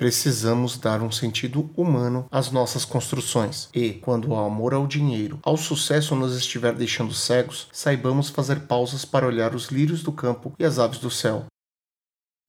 [0.00, 3.68] Precisamos dar um sentido humano às nossas construções.
[3.74, 9.04] E, quando o amor ao dinheiro, ao sucesso nos estiver deixando cegos, saibamos fazer pausas
[9.04, 11.44] para olhar os lírios do campo e as aves do céu.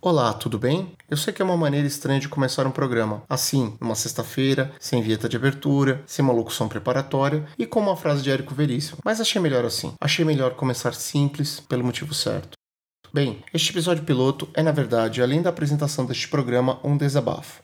[0.01, 0.93] Olá, tudo bem?
[1.09, 5.01] Eu sei que é uma maneira estranha de começar um programa, assim, numa sexta-feira, sem
[5.01, 9.19] vinheta de abertura, sem uma locução preparatória e com uma frase de Érico Veríssimo, mas
[9.19, 9.91] achei melhor assim.
[9.99, 12.60] Achei melhor começar simples, pelo motivo certo.
[13.13, 17.59] Bem, este episódio piloto é, na verdade, além da apresentação deste programa, um desabafo.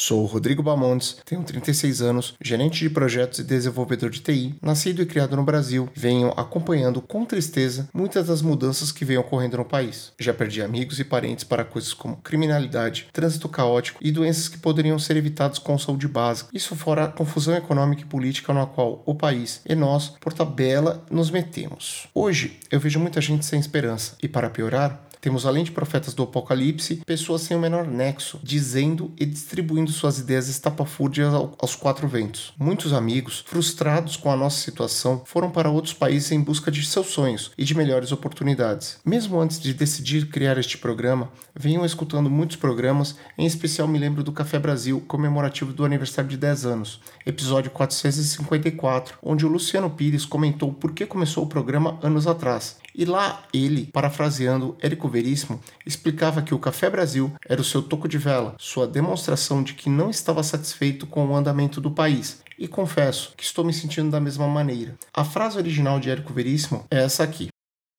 [0.00, 5.06] Sou Rodrigo Bamontes, tenho 36 anos, gerente de projetos e desenvolvedor de TI, nascido e
[5.06, 5.88] criado no Brasil.
[5.92, 10.12] Venho acompanhando com tristeza muitas das mudanças que vêm ocorrendo no país.
[10.16, 15.00] Já perdi amigos e parentes para coisas como criminalidade, trânsito caótico e doenças que poderiam
[15.00, 16.50] ser evitadas com saúde básica.
[16.54, 21.04] Isso fora a confusão econômica e política na qual o país e nós, por tabela,
[21.10, 22.06] nos metemos.
[22.14, 26.22] Hoje eu vejo muita gente sem esperança e, para piorar, temos, além de profetas do
[26.22, 32.52] Apocalipse, pessoas sem o menor nexo, dizendo e distribuindo suas ideias estapafúrdias aos quatro ventos.
[32.58, 37.08] Muitos amigos, frustrados com a nossa situação, foram para outros países em busca de seus
[37.08, 38.98] sonhos e de melhores oportunidades.
[39.04, 44.22] Mesmo antes de decidir criar este programa, venham escutando muitos programas, em especial me lembro
[44.22, 50.24] do Café Brasil, comemorativo do aniversário de 10 anos, episódio 454, onde o Luciano Pires
[50.24, 52.76] comentou por que começou o programa anos atrás.
[52.98, 58.08] E lá ele, parafraseando Érico Veríssimo, explicava que o Café Brasil era o seu toco
[58.08, 62.42] de vela, sua demonstração de que não estava satisfeito com o andamento do país.
[62.58, 64.96] E confesso que estou me sentindo da mesma maneira.
[65.14, 67.50] A frase original de Érico Veríssimo é essa aqui.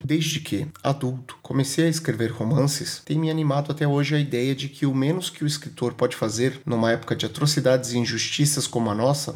[0.03, 4.69] Desde que, adulto, comecei a escrever romances, tem me animado até hoje a ideia de
[4.69, 8.89] que o menos que o escritor pode fazer, numa época de atrocidades e injustiças como
[8.89, 9.36] a nossa,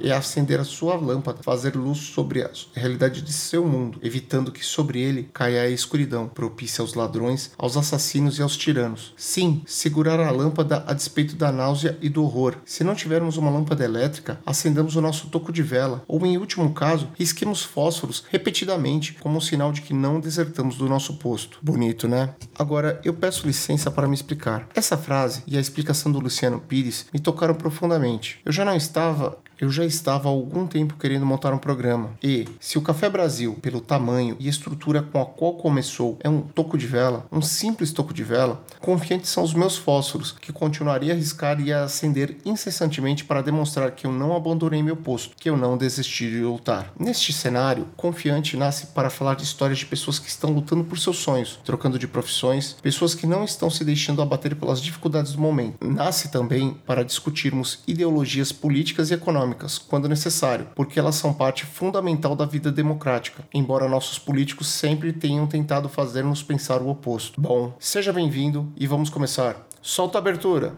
[0.00, 4.64] é acender a sua lâmpada, fazer luz sobre a realidade de seu mundo, evitando que
[4.64, 9.12] sobre ele caia a escuridão, propícia aos ladrões, aos assassinos e aos tiranos.
[9.16, 12.56] Sim, segurar a lâmpada a despeito da náusea e do horror.
[12.64, 16.72] Se não tivermos uma lâmpada elétrica, acendamos o nosso toco de vela, ou em último
[16.72, 21.58] caso, risquemos fósforos repetidamente como um sinal de que não desertamos do nosso posto.
[21.60, 22.34] Bonito, né?
[22.58, 24.68] Agora, eu peço licença para me explicar.
[24.74, 28.40] Essa frase e a explicação do Luciano Pires me tocaram profundamente.
[28.44, 32.10] Eu já não estava eu já estava há algum tempo querendo montar um programa.
[32.22, 36.42] E, se o Café Brasil, pelo tamanho e estrutura com a qual começou, é um
[36.42, 41.12] toco de vela, um simples toco de vela, confiantes são os meus fósforos, que continuaria
[41.12, 45.50] a riscar e a acender incessantemente para demonstrar que eu não abandonei meu posto, que
[45.50, 46.92] eu não desisti de lutar.
[46.98, 51.18] Neste cenário, Confiante nasce para falar de histórias de pessoas que estão lutando por seus
[51.18, 55.78] sonhos, trocando de profissões, pessoas que não estão se deixando abater pelas dificuldades do momento.
[55.84, 62.36] Nasce também para discutirmos ideologias políticas e econômicas quando necessário, porque elas são parte fundamental
[62.36, 67.40] da vida democrática, embora nossos políticos sempre tenham tentado fazer-nos pensar o oposto.
[67.40, 69.66] Bom, seja bem-vindo e vamos começar.
[69.80, 70.74] Solta a abertura!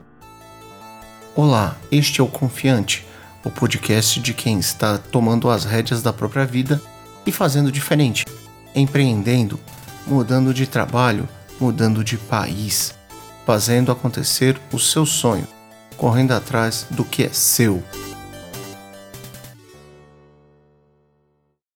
[1.34, 3.06] Olá, este é o Confiante,
[3.44, 6.80] o podcast de quem está tomando as rédeas da própria vida
[7.24, 8.24] e fazendo diferente,
[8.74, 9.58] empreendendo,
[10.06, 11.28] mudando de trabalho,
[11.60, 12.94] mudando de país,
[13.46, 15.46] fazendo acontecer o seu sonho,
[15.96, 17.82] correndo atrás do que é seu.